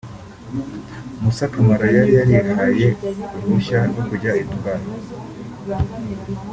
[1.21, 2.87] Moussa Camara yari yarihaye
[3.35, 4.85] uruhushya rwo kujya i Dubai